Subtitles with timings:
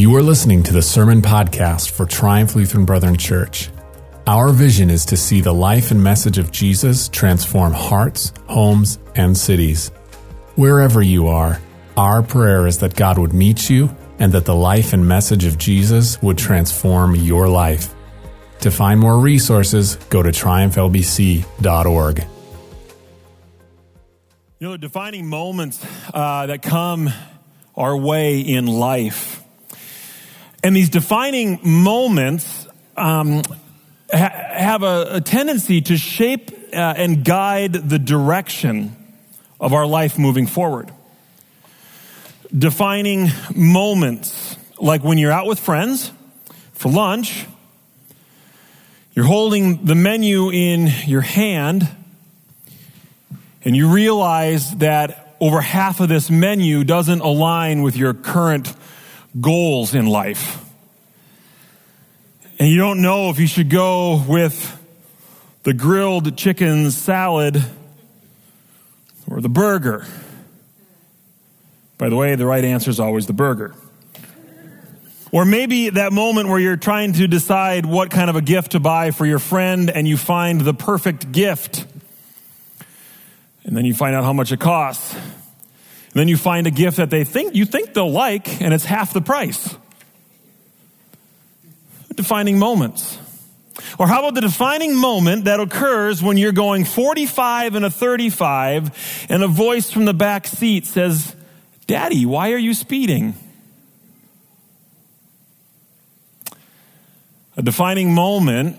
[0.00, 3.68] You are listening to the Sermon Podcast for Triumph Lutheran Brethren Church.
[4.26, 9.36] Our vision is to see the life and message of Jesus transform hearts, homes, and
[9.36, 9.90] cities.
[10.56, 11.60] Wherever you are,
[11.98, 15.58] our prayer is that God would meet you and that the life and message of
[15.58, 17.94] Jesus would transform your life.
[18.60, 22.24] To find more resources, go to triumphlbc.org.
[24.58, 27.12] You know, defining moments uh, that come
[27.76, 29.39] our way in life.
[30.62, 33.42] And these defining moments um,
[34.12, 38.94] ha- have a, a, tendency to shape uh, and guide the direction
[39.58, 40.92] of our life moving forward.
[42.56, 46.12] Defining moments, like when you're out with friends
[46.72, 47.46] for lunch,
[49.14, 51.88] you're holding the menu in your hand,
[53.64, 58.74] and you realize that over half of this menu doesn't align with your current
[59.38, 60.64] goals in life.
[62.58, 64.76] And you don't know if you should go with
[65.62, 67.62] the grilled chicken salad
[69.28, 70.06] or the burger.
[71.96, 73.74] By the way, the right answer is always the burger.
[75.32, 78.80] Or maybe that moment where you're trying to decide what kind of a gift to
[78.80, 81.86] buy for your friend and you find the perfect gift.
[83.64, 85.14] And then you find out how much it costs.
[86.12, 88.84] And then you find a gift that they think you think they'll like and it's
[88.84, 89.76] half the price.
[92.16, 93.18] Defining moments.
[93.98, 99.26] Or how about the defining moment that occurs when you're going 45 and a 35
[99.30, 101.34] and a voice from the back seat says,
[101.86, 103.34] Daddy, why are you speeding?
[107.56, 108.78] A defining moment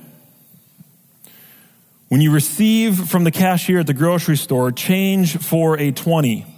[2.09, 6.50] when you receive from the cashier at the grocery store change for a 20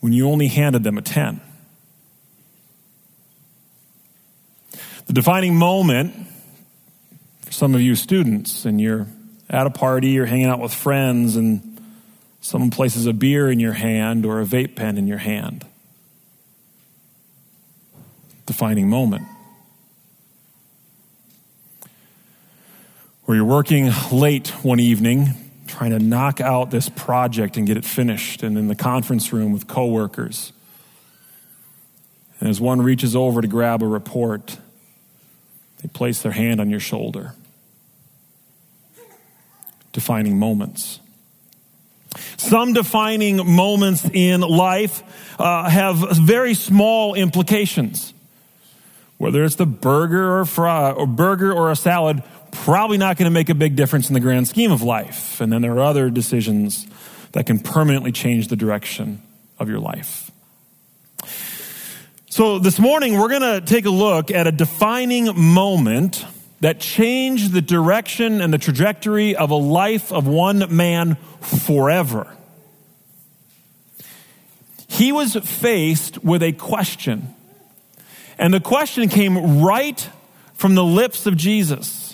[0.00, 1.40] when you only handed them a 10.
[5.06, 6.14] The defining moment
[7.42, 9.06] for some of you students, and you're
[9.48, 11.80] at a party, you're hanging out with friends, and
[12.40, 15.66] someone places a beer in your hand or a vape pen in your hand.
[18.46, 19.24] Defining moment.
[23.24, 27.84] Where you're working late one evening trying to knock out this project and get it
[27.84, 30.52] finished, and in the conference room with coworkers.
[32.40, 34.58] And as one reaches over to grab a report,
[35.82, 37.34] they place their hand on your shoulder.
[39.92, 41.00] Defining moments.
[42.36, 45.02] Some defining moments in life
[45.38, 48.14] uh, have very small implications.
[49.18, 52.22] Whether it's the burger or, fry, or burger or a salad,
[52.52, 55.40] probably not going to make a big difference in the grand scheme of life.
[55.40, 56.86] And then there are other decisions
[57.32, 59.22] that can permanently change the direction
[59.58, 60.30] of your life.
[62.30, 66.24] So this morning, we're going to take a look at a defining moment
[66.60, 72.26] that changed the direction and the trajectory of a life of one man forever.
[74.88, 77.34] He was faced with a question.
[78.38, 80.08] And the question came right
[80.54, 82.07] from the lips of Jesus.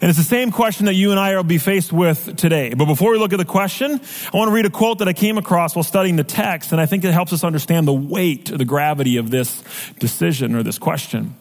[0.00, 2.74] And it's the same question that you and I will be faced with today.
[2.74, 4.00] But before we look at the question,
[4.32, 6.80] I want to read a quote that I came across while studying the text, and
[6.80, 9.62] I think it helps us understand the weight, the gravity of this
[9.98, 11.34] decision or this question.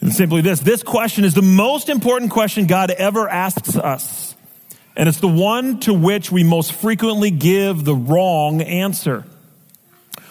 [0.00, 4.36] And simply this this question is the most important question God ever asks us.
[4.96, 9.24] And it's the one to which we most frequently give the wrong answer.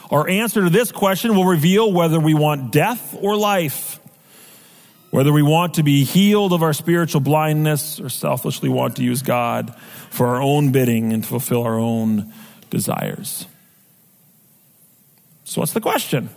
[0.09, 3.99] Our answer to this question will reveal whether we want death or life
[5.11, 9.21] whether we want to be healed of our spiritual blindness or selfishly want to use
[9.21, 9.75] God
[10.09, 12.33] for our own bidding and to fulfill our own
[12.69, 13.45] desires.
[15.45, 16.29] So, what's the question?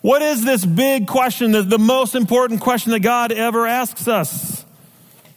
[0.00, 4.64] What is this big question, the, the most important question that God ever asks us?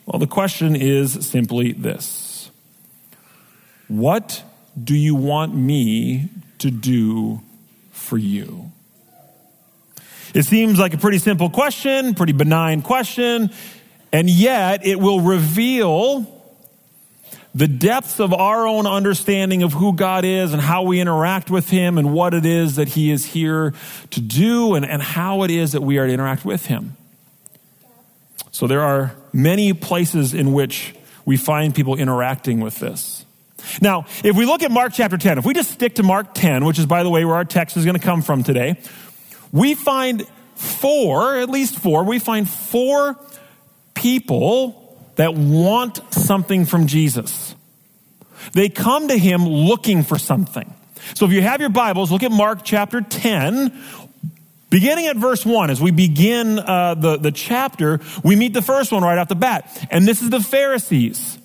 [0.05, 2.49] Well, the question is simply this
[3.87, 4.43] What
[4.81, 7.41] do you want me to do
[7.91, 8.71] for you?
[10.35, 13.51] It seems like a pretty simple question, pretty benign question,
[14.11, 16.29] and yet it will reveal
[17.55, 21.69] the depths of our own understanding of who God is and how we interact with
[21.69, 23.73] Him and what it is that He is here
[24.09, 26.97] to do and, and how it is that we are to interact with Him.
[28.51, 33.25] So there are many places in which we find people interacting with this.
[33.81, 36.65] Now, if we look at Mark chapter 10, if we just stick to Mark 10,
[36.65, 38.77] which is, by the way, where our text is going to come from today,
[39.55, 43.17] we find four, at least four, we find four
[43.93, 47.55] people that want something from Jesus.
[48.51, 50.73] They come to him looking for something.
[51.13, 53.81] So if you have your Bibles, look at Mark chapter 10.
[54.69, 58.91] Beginning at verse 1, as we begin uh, the, the chapter, we meet the first
[58.91, 59.87] one right off the bat.
[59.89, 61.39] And this is the Pharisees.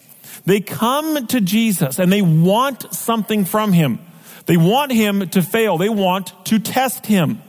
[0.46, 4.00] They come to Jesus and they want something from him.
[4.46, 5.78] They want him to fail.
[5.78, 7.40] They want to test him.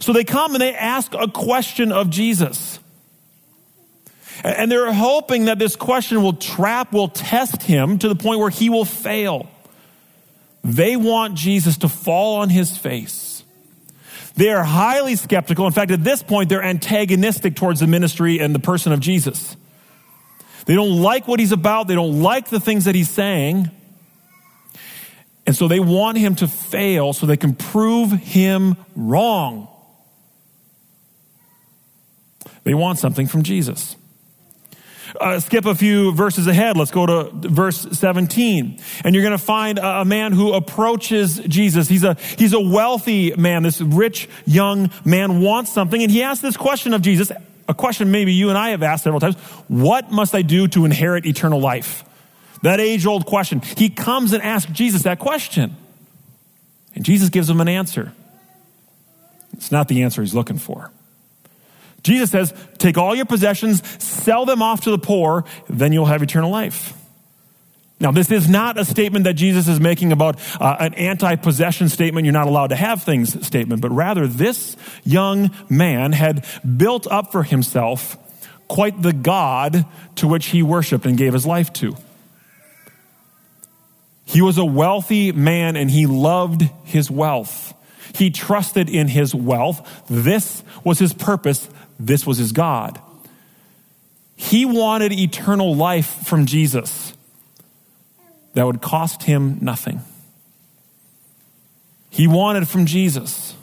[0.00, 2.78] So they come and they ask a question of Jesus.
[4.44, 8.50] And they're hoping that this question will trap, will test him to the point where
[8.50, 9.50] he will fail.
[10.62, 13.42] They want Jesus to fall on his face.
[14.36, 15.66] They are highly skeptical.
[15.66, 19.56] In fact, at this point, they're antagonistic towards the ministry and the person of Jesus.
[20.66, 23.70] They don't like what he's about, they don't like the things that he's saying.
[25.46, 29.67] And so they want him to fail so they can prove him wrong.
[32.68, 33.96] They want something from Jesus.
[35.18, 36.76] Uh, skip a few verses ahead.
[36.76, 38.78] Let's go to verse 17.
[39.04, 41.88] And you're going to find a, a, man who approaches Jesus.
[41.88, 43.62] He's a, he's a wealthy man.
[43.62, 46.02] This rich young man wants something.
[46.02, 47.32] And he asks this question of Jesus,
[47.66, 49.36] a question maybe you and I have asked several times.
[49.68, 52.04] What must I do to inherit eternal life?
[52.60, 53.62] That age old question.
[53.62, 55.74] He comes and asks Jesus that question.
[56.94, 58.12] And Jesus gives him an answer.
[59.54, 60.92] It's not the answer he's looking for.
[62.02, 66.22] Jesus says, Take all your possessions, sell them off to the poor, then you'll have
[66.22, 66.94] eternal life.
[68.00, 71.88] Now, this is not a statement that Jesus is making about uh, an anti possession
[71.88, 76.46] statement, you're not allowed to have things statement, but rather this young man had
[76.76, 78.16] built up for himself
[78.68, 79.84] quite the God
[80.16, 81.96] to which he worshiped and gave his life to.
[84.24, 87.72] He was a wealthy man and he loved his wealth.
[88.18, 90.04] He trusted in his wealth.
[90.10, 91.68] This was his purpose.
[92.00, 93.00] This was his God.
[94.34, 97.12] He wanted eternal life from Jesus
[98.54, 100.00] that would cost him nothing.
[102.10, 103.54] He wanted from Jesus.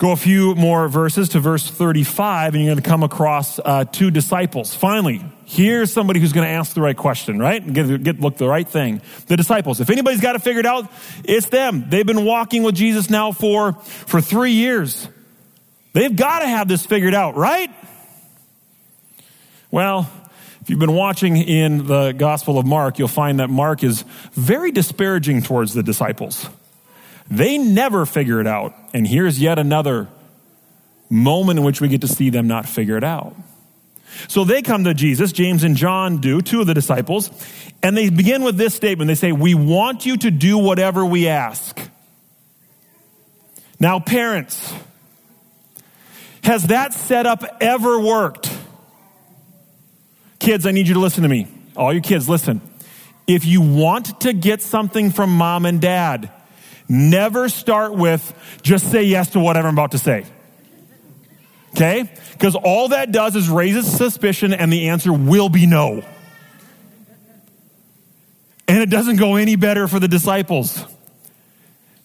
[0.00, 3.84] Go a few more verses to verse 35, and you're going to come across uh,
[3.84, 4.74] two disciples.
[4.74, 7.62] Finally, here's somebody who's going to ask the right question, right?
[7.62, 9.02] And get, get look the right thing.
[9.26, 9.78] The disciples.
[9.78, 10.90] If anybody's got it figured out,
[11.22, 11.84] it's them.
[11.90, 15.06] They've been walking with Jesus now for, for three years.
[15.92, 17.68] They've got to have this figured out, right?
[19.70, 20.10] Well,
[20.62, 24.72] if you've been watching in the Gospel of Mark, you'll find that Mark is very
[24.72, 26.48] disparaging towards the disciples.
[27.30, 28.74] They never figure it out.
[28.92, 30.08] And here's yet another
[31.08, 33.36] moment in which we get to see them not figure it out.
[34.28, 37.30] So they come to Jesus, James and John do, two of the disciples,
[37.82, 39.06] and they begin with this statement.
[39.08, 41.78] They say, We want you to do whatever we ask.
[43.78, 44.74] Now, parents,
[46.42, 48.52] has that setup ever worked?
[50.40, 51.46] Kids, I need you to listen to me.
[51.76, 52.60] All you kids, listen.
[53.26, 56.30] If you want to get something from mom and dad,
[56.90, 60.26] never start with just say yes to whatever I'm about to say.
[61.70, 62.10] Okay?
[62.32, 66.04] Because all that does is raises suspicion and the answer will be no.
[68.66, 70.84] And it doesn't go any better for the disciples.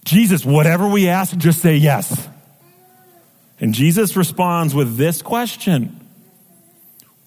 [0.04, 2.28] Jesus, whatever we ask, just say yes.
[3.60, 6.00] And Jesus responds with this question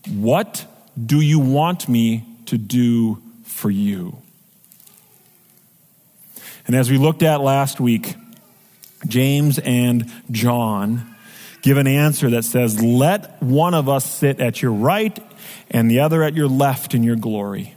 [0.08, 0.64] What
[0.96, 4.22] do you want me to do for you?
[6.68, 8.14] And as we looked at last week,
[9.06, 11.16] James and John
[11.62, 15.18] give an answer that says, Let one of us sit at your right
[15.70, 17.74] and the other at your left in your glory.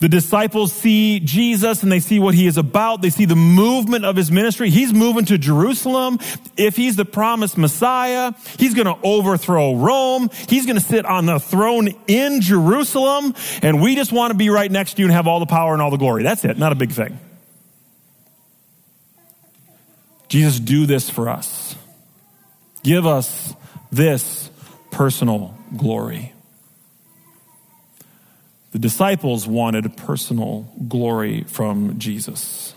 [0.00, 3.02] The disciples see Jesus and they see what he is about.
[3.02, 4.70] They see the movement of his ministry.
[4.70, 6.18] He's moving to Jerusalem.
[6.56, 10.30] If he's the promised Messiah, he's going to overthrow Rome.
[10.48, 13.34] He's going to sit on the throne in Jerusalem.
[13.62, 15.72] And we just want to be right next to you and have all the power
[15.72, 16.22] and all the glory.
[16.22, 16.58] That's it.
[16.58, 17.18] Not a big thing.
[20.28, 21.76] Jesus, do this for us.
[22.82, 23.54] Give us
[23.92, 24.50] this
[24.90, 26.33] personal glory.
[28.74, 32.74] The disciples wanted personal glory from Jesus.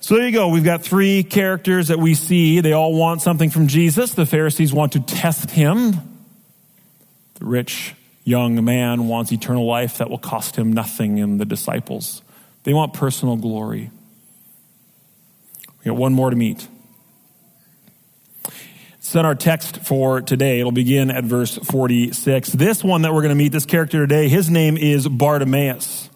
[0.00, 0.48] So there you go.
[0.48, 2.60] We've got three characters that we see.
[2.60, 4.14] They all want something from Jesus.
[4.14, 5.92] The Pharisees want to test him.
[7.34, 12.22] The rich young man wants eternal life that will cost him nothing and the disciples.
[12.62, 13.90] They want personal glory.
[15.80, 16.66] We got one more to meet.
[19.04, 20.60] Set our text for today.
[20.60, 22.48] It'll begin at verse 46.
[22.52, 26.08] This one that we're going to meet, this character today, his name is Bartimaeus.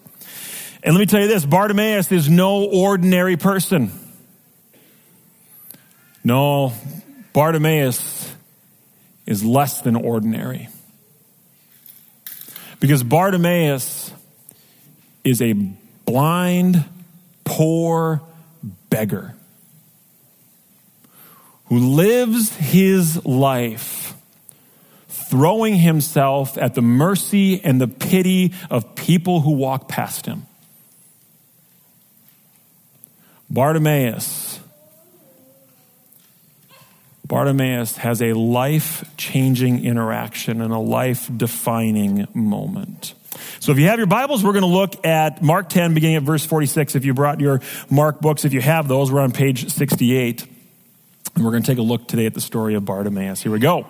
[0.81, 3.91] And let me tell you this Bartimaeus is no ordinary person.
[6.23, 6.73] No,
[7.31, 8.33] Bartimaeus
[9.27, 10.67] is less than ordinary.
[12.79, 14.11] Because Bartimaeus
[15.23, 16.83] is a blind,
[17.43, 18.23] poor
[18.89, 19.35] beggar
[21.69, 24.15] who lives his life
[25.07, 30.47] throwing himself at the mercy and the pity of people who walk past him.
[33.49, 34.59] Bartimaeus.
[37.27, 43.13] Bartimaeus has a life changing interaction and a life defining moment.
[43.59, 46.23] So if you have your Bibles, we're going to look at Mark 10, beginning at
[46.23, 46.95] verse 46.
[46.95, 50.58] If you brought your Mark books, if you have those, we're on page 68.
[51.39, 53.41] And we're going to take a look today at the story of Bartimaeus.
[53.41, 53.87] Here we go.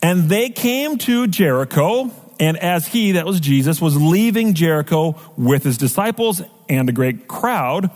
[0.00, 5.64] And they came to Jericho, and as he, that was Jesus, was leaving Jericho with
[5.64, 7.90] his disciples and a great crowd,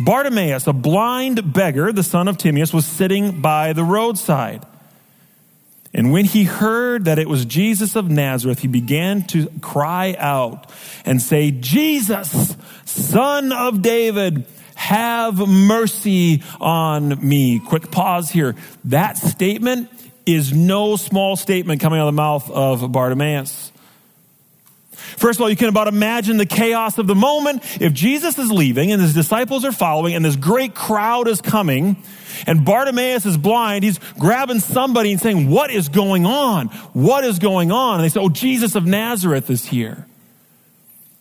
[0.00, 4.66] Bartimaeus, a blind beggar, the son of Timaeus, was sitting by the roadside.
[5.94, 10.70] And when he heard that it was Jesus of Nazareth, he began to cry out
[11.06, 14.44] and say, Jesus, son of David,
[14.84, 17.58] have mercy on me.
[17.58, 18.54] Quick pause here.
[18.84, 19.90] That statement
[20.26, 23.72] is no small statement coming out of the mouth of Bartimaeus.
[24.92, 27.62] First of all, you can about imagine the chaos of the moment.
[27.80, 31.96] If Jesus is leaving and his disciples are following and this great crowd is coming
[32.46, 36.68] and Bartimaeus is blind, he's grabbing somebody and saying, what is going on?
[36.92, 37.96] What is going on?
[37.96, 40.06] And they say, oh, Jesus of Nazareth is here.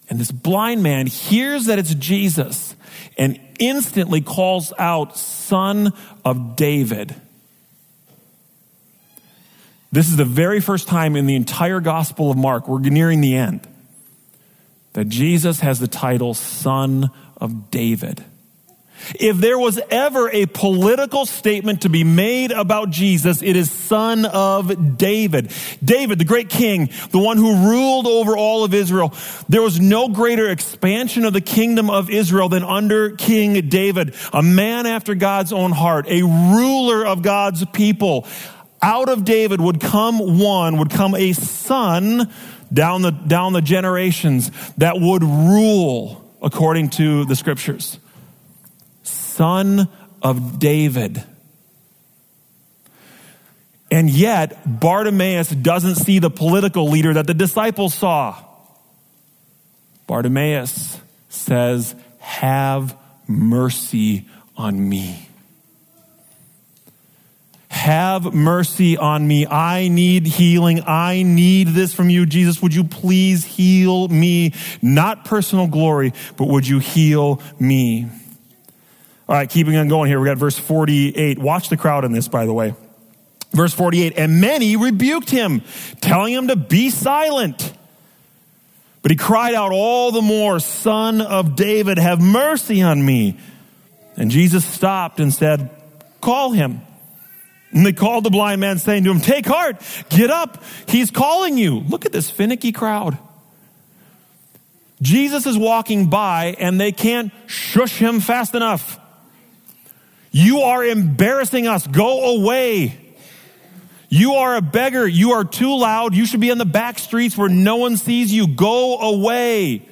[0.09, 2.75] And this blind man hears that it's Jesus
[3.17, 5.93] and instantly calls out, son
[6.25, 7.15] of David.
[9.91, 13.35] This is the very first time in the entire Gospel of Mark, we're nearing the
[13.35, 13.67] end,
[14.93, 18.23] that Jesus has the title Son of David.
[19.19, 24.25] If there was ever a political statement to be made about Jesus, it is son
[24.25, 25.51] of David.
[25.83, 29.13] David, the great king, the one who ruled over all of Israel.
[29.49, 34.41] There was no greater expansion of the kingdom of Israel than under King David, a
[34.41, 38.27] man after God's own heart, a ruler of God's people.
[38.81, 42.31] Out of David would come one, would come a son
[42.71, 47.99] down the, down the generations that would rule according to the scriptures
[49.33, 49.89] son
[50.21, 51.23] of David.
[53.91, 58.35] And yet, Bartimaeus doesn't see the political leader that the disciples saw.
[60.07, 60.99] Bartimaeus
[61.29, 62.97] says, Have
[63.27, 65.29] mercy on me.
[67.69, 69.45] Have mercy on me.
[69.45, 70.83] I need healing.
[70.87, 72.61] I need this from you, Jesus.
[72.61, 74.53] Would you please heal me?
[74.81, 78.09] Not personal glory, but would you heal me?
[79.27, 81.39] All right, keeping on going here, we got verse 48.
[81.39, 82.75] Watch the crowd in this, by the way.
[83.51, 85.61] Verse 48 And many rebuked him,
[86.01, 87.73] telling him to be silent.
[89.01, 93.37] But he cried out all the more, Son of David, have mercy on me.
[94.15, 95.69] And Jesus stopped and said,
[96.21, 96.81] Call him.
[97.71, 101.57] And they called the blind man, saying to him, Take heart, get up, he's calling
[101.57, 101.79] you.
[101.79, 103.17] Look at this finicky crowd.
[105.01, 108.99] Jesus is walking by and they can't shush him fast enough.
[110.33, 111.87] You are embarrassing us.
[111.87, 112.99] Go away.
[114.09, 115.07] You are a beggar.
[115.07, 116.13] You are too loud.
[116.13, 118.47] You should be in the back streets where no one sees you.
[118.47, 119.87] Go away.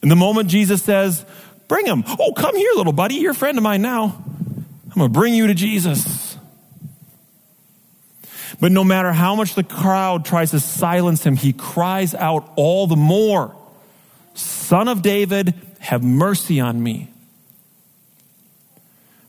[0.00, 1.26] And the moment Jesus says,
[1.68, 2.04] Bring him.
[2.06, 3.16] Oh, come here, little buddy.
[3.16, 4.24] You're a friend of mine now.
[4.26, 6.36] I'm going to bring you to Jesus.
[8.60, 12.86] But no matter how much the crowd tries to silence him, he cries out all
[12.86, 13.56] the more
[14.34, 17.11] Son of David, have mercy on me.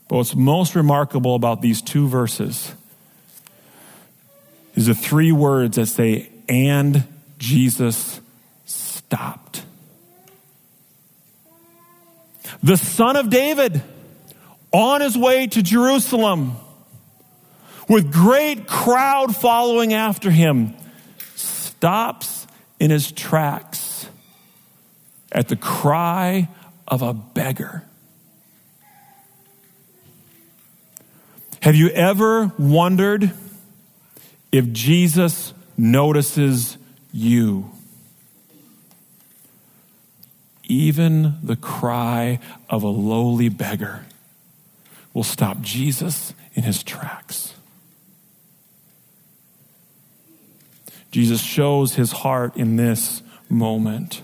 [0.08, 2.74] But what's most remarkable about these two verses
[4.74, 7.04] is the three words that say, and
[7.38, 8.20] Jesus
[8.64, 9.64] stopped.
[12.62, 13.82] The son of David
[14.72, 16.56] on his way to Jerusalem
[17.88, 20.74] with great crowd following after him
[21.34, 22.46] stops
[22.80, 24.08] in his tracks
[25.30, 26.48] at the cry
[26.88, 27.84] of a beggar.
[31.64, 33.32] Have you ever wondered
[34.52, 36.76] if Jesus notices
[37.10, 37.70] you?
[40.64, 44.04] Even the cry of a lowly beggar
[45.14, 47.54] will stop Jesus in his tracks.
[51.12, 54.20] Jesus shows his heart in this moment.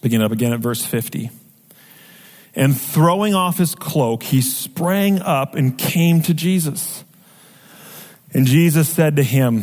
[0.00, 1.28] Begin up again at verse 50.
[2.56, 7.04] And throwing off his cloak, he sprang up and came to Jesus.
[8.32, 9.62] And Jesus said to him,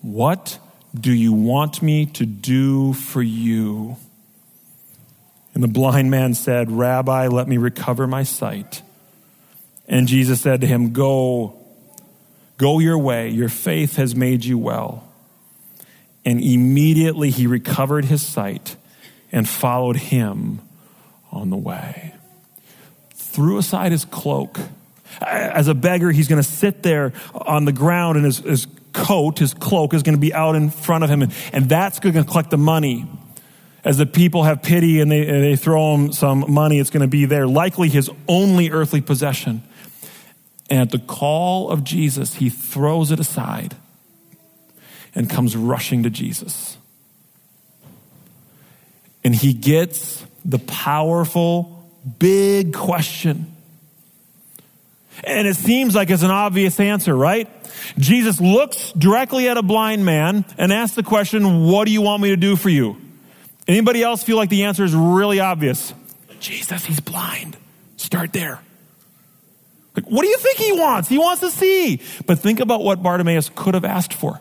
[0.00, 0.58] What
[0.98, 3.96] do you want me to do for you?
[5.54, 8.82] And the blind man said, Rabbi, let me recover my sight.
[9.86, 11.58] And Jesus said to him, Go,
[12.56, 13.28] go your way.
[13.28, 15.06] Your faith has made you well.
[16.24, 18.76] And immediately he recovered his sight
[19.30, 20.60] and followed him
[21.34, 22.14] on the way.
[23.14, 24.58] Threw aside his cloak.
[25.20, 29.38] As a beggar, he's going to sit there on the ground and his, his coat,
[29.38, 31.22] his cloak, is going to be out in front of him.
[31.22, 33.06] And, and that's going to collect the money.
[33.84, 37.08] As the people have pity and they, they throw him some money, it's going to
[37.08, 39.62] be there, likely his only earthly possession.
[40.70, 43.76] And at the call of Jesus, he throws it aside
[45.14, 46.78] and comes rushing to Jesus.
[49.22, 53.50] And he gets the powerful, big question.
[55.22, 57.48] And it seems like it's an obvious answer, right?
[57.98, 62.22] Jesus looks directly at a blind man and asks the question, What do you want
[62.22, 62.96] me to do for you?
[63.66, 65.94] Anybody else feel like the answer is really obvious?
[66.40, 67.56] Jesus, he's blind.
[67.96, 68.60] Start there.
[69.96, 71.08] Like, what do you think he wants?
[71.08, 72.02] He wants to see.
[72.26, 74.40] But think about what Bartimaeus could have asked for.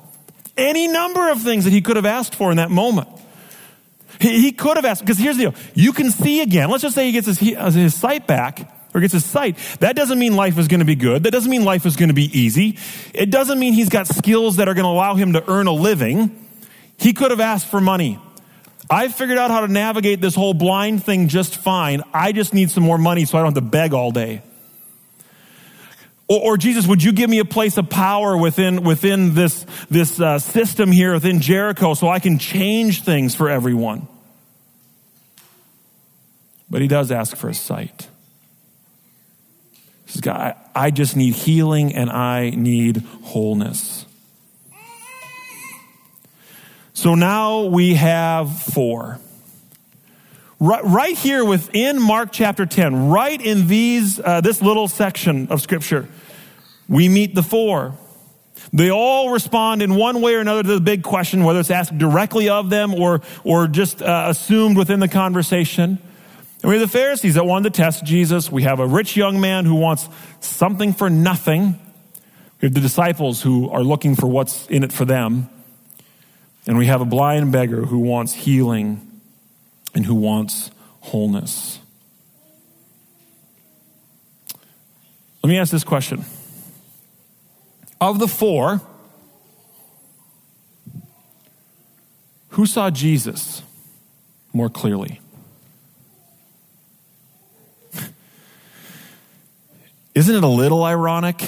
[0.58, 3.08] Any number of things that he could have asked for in that moment.
[4.24, 5.56] He, he could have asked, because here's the deal.
[5.76, 6.70] You can see again.
[6.70, 9.58] Let's just say he gets his, his sight back or gets his sight.
[9.82, 11.24] That doesn't mean life is going to be good.
[11.24, 12.80] That doesn't mean life is going to be easy.
[13.14, 15.74] It doesn't mean he's got skills that are going to allow him to earn a
[15.74, 16.48] living.
[16.96, 18.18] He could have asked for money.
[18.90, 22.02] I figured out how to navigate this whole blind thing just fine.
[22.14, 24.42] I just need some more money so I don't have to beg all day.
[26.30, 30.18] Or, or Jesus, would you give me a place of power within, within this, this
[30.18, 34.08] uh, system here within Jericho so I can change things for everyone?
[36.74, 38.08] But he does ask for a sight.
[40.06, 44.08] He says, God, I just need healing and I need wholeness.
[46.96, 49.20] So now we have four.
[50.60, 55.62] Right, right here within Mark chapter 10, right in these, uh, this little section of
[55.62, 56.10] scripture,
[56.90, 57.94] we meet the four.
[58.74, 61.96] They all respond in one way or another to the big question, whether it's asked
[62.00, 66.00] directly of them or, or just uh, assumed within the conversation.
[66.64, 68.50] And we have the Pharisees that wanted to test Jesus.
[68.50, 70.08] We have a rich young man who wants
[70.40, 71.78] something for nothing.
[72.62, 75.50] We have the disciples who are looking for what's in it for them.
[76.66, 79.22] And we have a blind beggar who wants healing
[79.94, 80.72] and who wants
[81.02, 81.80] wholeness.
[85.44, 86.24] Let me ask this question.
[88.00, 88.80] Of the four,
[92.50, 93.64] who saw Jesus
[94.54, 95.20] more clearly?
[100.16, 101.42] Isn't it a little ironic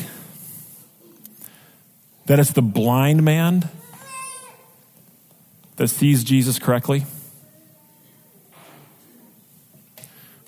[2.25, 3.69] that it's the blind man
[5.75, 7.06] that sees Jesus correctly?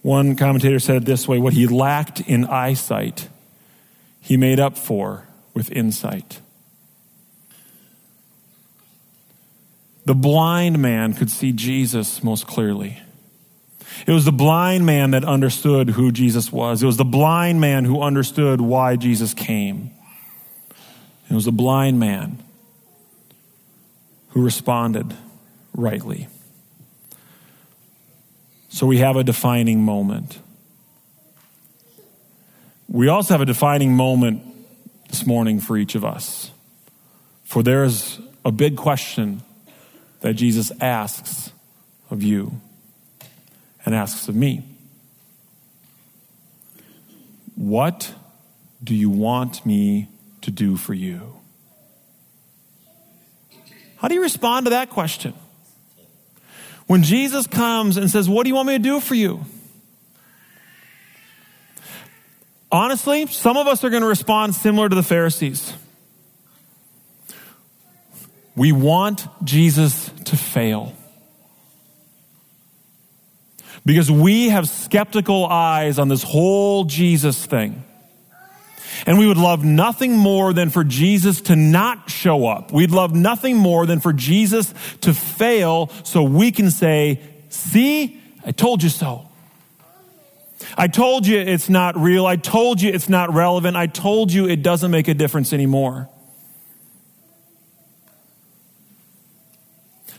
[0.02, 3.30] One commentator said it this way what he lacked in eyesight,
[4.20, 6.42] he made up for with insight.
[10.06, 13.00] The blind man could see Jesus most clearly.
[14.06, 16.84] It was the blind man that understood who Jesus was.
[16.84, 19.92] It was the blind man who understood why Jesus came.
[21.30, 22.44] It was the blind man
[24.30, 25.14] who responded
[25.74, 26.28] rightly.
[28.70, 30.40] So we have a defining moment.
[32.88, 34.44] We also have a defining moment
[35.10, 36.52] this morning for each of us.
[37.44, 39.42] For there is a big question
[40.22, 41.52] that Jesus asks
[42.10, 42.62] of you
[43.88, 44.66] and asks of me.
[47.56, 48.14] What
[48.84, 50.10] do you want me
[50.42, 51.38] to do for you?
[53.96, 55.34] How do you respond to that question?
[56.88, 59.46] When Jesus comes and says, What do you want me to do for you?
[62.70, 65.72] Honestly, some of us are going to respond similar to the Pharisees.
[68.54, 70.94] We want Jesus to fail.
[73.88, 77.86] Because we have skeptical eyes on this whole Jesus thing.
[79.06, 82.74] And we would love nothing more than for Jesus to not show up.
[82.74, 88.52] We'd love nothing more than for Jesus to fail so we can say, See, I
[88.52, 89.30] told you so.
[90.78, 92.26] I told you it's not real.
[92.26, 93.78] I told you it's not relevant.
[93.78, 96.10] I told you it doesn't make a difference anymore.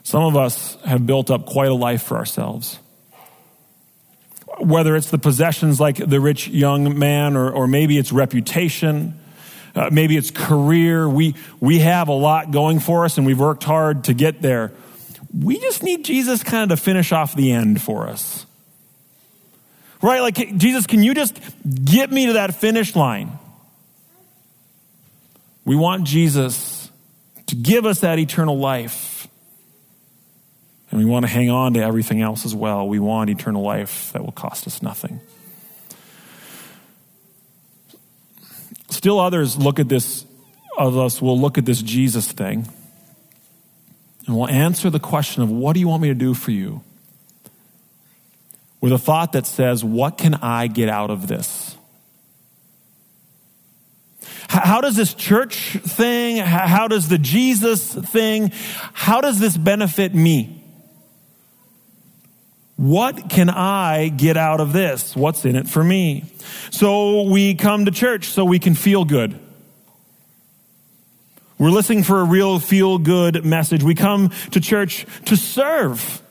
[0.05, 2.79] Some of us have built up quite a life for ourselves
[4.61, 9.19] whether it's the possessions like the rich young man, or, or maybe it's reputation,
[9.75, 11.09] uh, maybe it's career.
[11.09, 14.73] We, we have a lot going for us and we've worked hard to get there.
[15.37, 18.47] We just need Jesus kind of to finish off the end for us.
[20.01, 20.21] Right?
[20.21, 21.39] Like, Jesus, can you just
[21.85, 23.39] get me to that finish line?
[25.65, 26.91] We want Jesus
[27.47, 29.08] to give us that eternal life.
[30.91, 32.89] And we want to hang on to everything else as well.
[32.89, 35.21] We want eternal life that will cost us nothing.
[38.91, 40.25] Still, others look at this,
[40.79, 42.67] of us will look at this Jesus thing
[44.27, 46.83] and will answer the question of, What do you want me to do for you?
[48.81, 51.77] with a thought that says, What can I get out of this?
[54.49, 58.51] How does this church thing, how does the Jesus thing,
[58.95, 60.58] how does this benefit me?
[62.79, 65.17] What can I get out of this?
[65.17, 66.27] What's in it for me?
[66.71, 69.37] So we come to church so we can feel good.
[71.59, 73.83] We're listening for a real feel good message.
[73.83, 76.23] We come to church to serve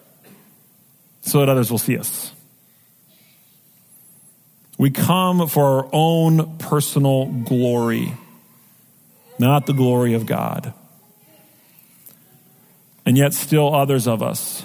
[1.22, 2.32] so that others will see us.
[4.78, 8.14] We come for our own personal glory,
[9.38, 10.74] not the glory of God.
[13.06, 14.64] And yet, still others of us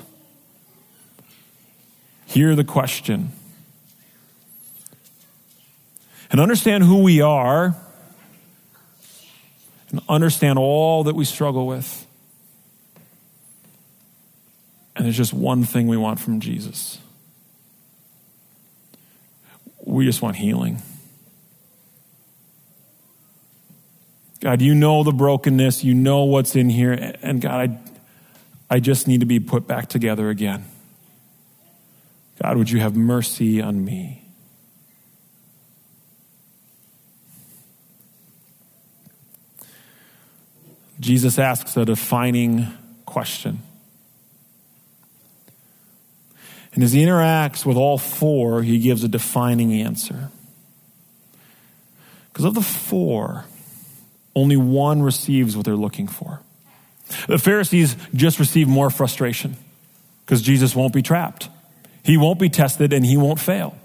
[2.33, 3.33] hear the question
[6.31, 7.77] and understand who we are
[9.91, 12.07] and understand all that we struggle with.
[14.97, 16.99] And there's just one thing we want from Jesus
[19.85, 20.81] we just want healing.
[24.41, 26.93] God, you know the brokenness, you know what's in here,
[27.23, 30.65] and God, I, I just need to be put back together again.
[32.43, 34.25] God, would you have mercy on me?
[40.99, 42.67] Jesus asks a defining
[43.07, 43.63] question.
[46.75, 50.31] And as he interacts with all four, he gives a defining answer.
[52.33, 53.45] Because of the four,
[54.35, 56.41] only one receives what they're looking for.
[57.29, 59.57] The Pharisees just receive more frustration
[60.25, 61.49] because Jesus won't be trapped.
[62.03, 63.77] He won't be tested and he won't fail.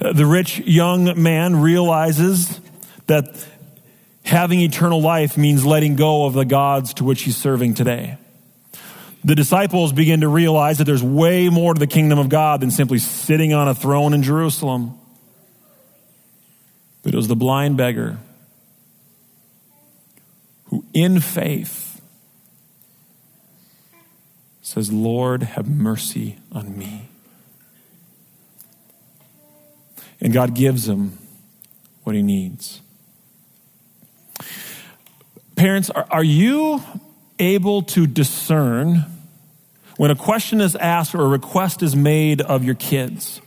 [0.00, 2.60] Uh, the rich young man realizes
[3.06, 3.46] that
[4.24, 8.18] having eternal life means letting go of the gods to which he's serving today
[9.24, 12.70] the disciples begin to realize that there's way more to the kingdom of God than
[12.70, 14.98] simply sitting on a throne in Jerusalem.
[17.02, 18.18] But it was the blind beggar
[20.66, 21.83] who, in faith,
[24.74, 27.06] says, Lord, have mercy on me.
[30.20, 31.16] And God gives him
[32.02, 32.80] what he needs.
[35.54, 36.82] Parents, are, are you
[37.38, 39.04] able to discern
[39.96, 43.40] when a question is asked or a request is made of your kids,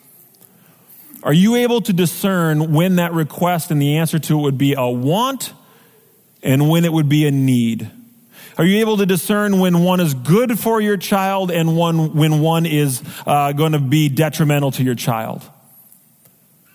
[1.24, 4.76] are you able to discern when that request and the answer to it would be
[4.76, 5.52] a want
[6.42, 7.92] and when it would be a need?
[8.58, 12.42] Are you able to discern when one is good for your child and one, when
[12.42, 15.44] one is uh, going to be detrimental to your child?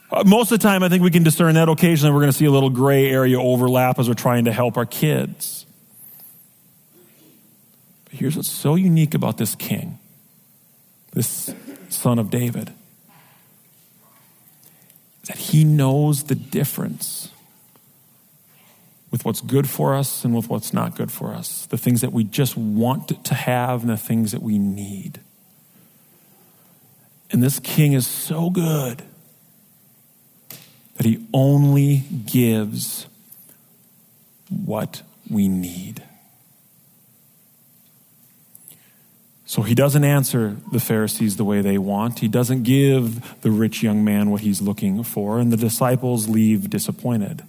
[0.08, 1.68] Uh, most of the time, I think we can discern that.
[1.68, 4.76] Occasionally, we're going to see a little gray area overlap as we're trying to help
[4.76, 5.66] our kids.
[8.04, 9.98] But here's what's so unique about this king,
[11.14, 11.52] this
[11.88, 12.72] son of David,
[15.26, 17.31] that he knows the difference
[19.12, 22.12] with what's good for us and with what's not good for us, the things that
[22.12, 25.20] we just want to have and the things that we need.
[27.30, 29.02] And this king is so good
[30.96, 33.06] that he only gives
[34.48, 36.02] what we need.
[39.44, 42.20] So he doesn't answer the Pharisees the way they want.
[42.20, 46.70] He doesn't give the rich young man what he's looking for, and the disciples leave
[46.70, 47.42] disappointed.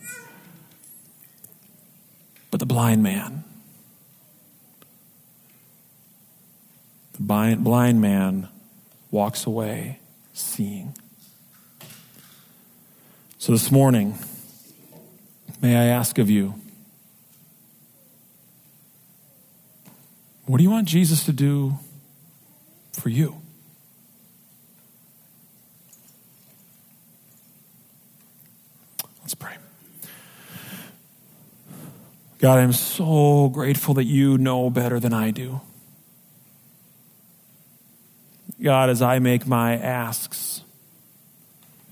[2.54, 3.44] But the blind man,
[7.14, 8.48] the blind man
[9.10, 9.98] walks away
[10.34, 10.96] seeing.
[13.40, 14.20] So this morning,
[15.64, 16.54] may I ask of you,
[20.46, 21.80] what do you want Jesus to do
[22.92, 23.42] for you.
[29.22, 29.56] Let's pray.
[32.44, 35.62] God, I'm so grateful that you know better than I do.
[38.62, 40.62] God, as I make my asks,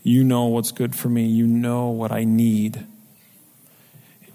[0.03, 1.25] you know what's good for me.
[1.27, 2.85] You know what I need.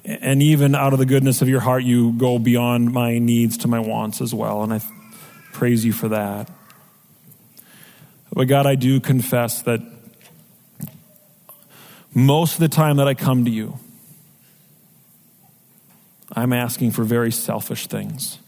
[0.07, 3.69] And even out of the goodness of your heart, you go beyond my needs to
[3.69, 4.63] my wants as well.
[4.63, 4.81] And I
[5.53, 6.51] praise you for that.
[8.33, 9.83] But God, I do confess that
[12.15, 13.79] most of the time that I come to you,
[16.33, 18.39] I'm asking for very selfish things,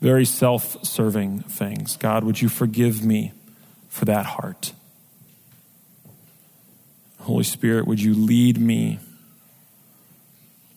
[0.00, 1.96] very self serving things.
[1.96, 3.32] God, would you forgive me
[3.88, 4.72] for that heart?
[7.20, 8.98] Holy Spirit, would you lead me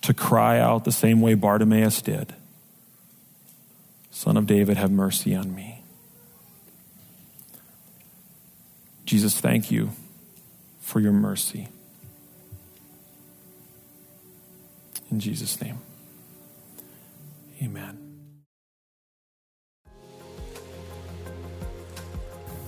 [0.01, 2.33] to cry out the same way Bartimaeus did
[4.11, 5.81] Son of David, have mercy on me.
[9.05, 9.91] Jesus, thank you
[10.81, 11.69] for your mercy.
[15.11, 15.77] In Jesus' name,
[17.61, 17.97] amen.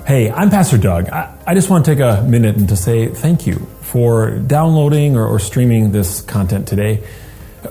[0.05, 1.07] Hey, I'm Pastor Doug.
[1.07, 5.15] I, I, just want to take a minute and to say thank you for downloading
[5.15, 7.01] or, or streaming this content today.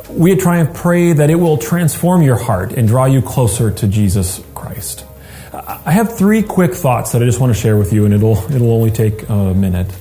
[0.08, 3.86] We at Triumph pray that it will transform your heart and draw you closer to
[3.86, 5.04] Jesus Christ.
[5.52, 8.38] I have three quick thoughts that I just want to share with you, and it'll,
[8.50, 9.92] it'll only take a minute.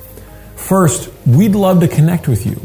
[0.56, 2.62] First, we'd love to connect with you.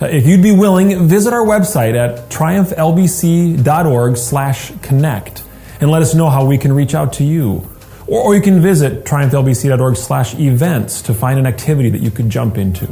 [0.00, 5.44] Uh, if you'd be willing, visit our website at triumphlbc.org slash connect
[5.80, 7.68] and let us know how we can reach out to you.
[8.06, 12.30] Or, or you can visit triumphlbc.org slash events to find an activity that you could
[12.30, 12.88] jump into.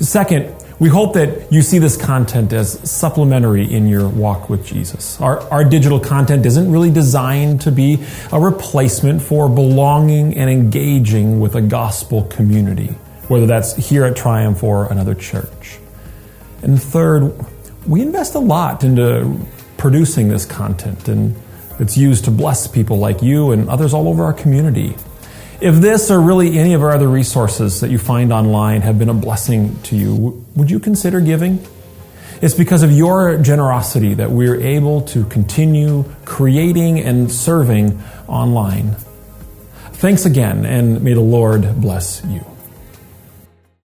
[0.00, 5.20] Second, we hope that you see this content as supplementary in your walk with Jesus.
[5.22, 11.40] Our, our digital content isn't really designed to be a replacement for belonging and engaging
[11.40, 12.88] with a gospel community,
[13.28, 15.80] whether that's here at Triumph or another church.
[16.62, 17.32] And third,
[17.86, 19.38] we invest a lot into
[19.76, 21.36] producing this content, and
[21.78, 24.96] it's used to bless people like you and others all over our community.
[25.60, 29.08] If this or really any of our other resources that you find online have been
[29.08, 31.64] a blessing to you, would you consider giving?
[32.40, 38.96] It's because of your generosity that we're able to continue creating and serving online.
[39.94, 42.44] Thanks again, and may the Lord bless you.